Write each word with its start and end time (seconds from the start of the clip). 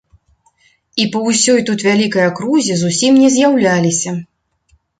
І 1.03 1.05
па 1.15 1.19
ўсёй 1.25 1.59
тут 1.67 1.85
вялікай 1.89 2.23
акрузе 2.31 2.81
зусім 2.81 3.23
не 3.25 3.29
з'яўляліся. 3.39 4.19